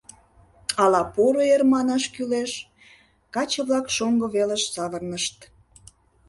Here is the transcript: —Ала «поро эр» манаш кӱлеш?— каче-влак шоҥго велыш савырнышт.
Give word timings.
—Ала 0.83 1.01
«поро 1.13 1.41
эр» 1.55 1.61
манаш 1.73 2.03
кӱлеш?— 2.15 2.51
каче-влак 3.33 3.85
шоҥго 3.95 4.27
велыш 4.35 4.63
савырнышт. 4.73 5.37